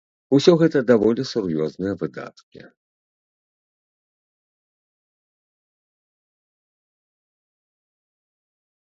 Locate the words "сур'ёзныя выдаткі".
1.31-2.63